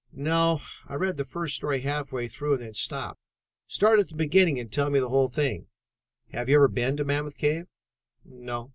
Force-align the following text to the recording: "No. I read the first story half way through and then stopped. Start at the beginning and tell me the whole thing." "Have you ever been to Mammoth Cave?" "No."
"No. 0.13 0.61
I 0.87 0.95
read 0.95 1.17
the 1.17 1.25
first 1.25 1.55
story 1.55 1.81
half 1.81 2.11
way 2.11 2.27
through 2.27 2.53
and 2.53 2.61
then 2.63 2.73
stopped. 2.73 3.21
Start 3.67 3.99
at 3.99 4.09
the 4.09 4.15
beginning 4.15 4.59
and 4.59 4.71
tell 4.71 4.89
me 4.89 4.99
the 4.99 5.09
whole 5.09 5.29
thing." 5.29 5.67
"Have 6.31 6.49
you 6.49 6.55
ever 6.55 6.67
been 6.69 6.97
to 6.97 7.03
Mammoth 7.05 7.37
Cave?" 7.37 7.67
"No." 8.25 8.69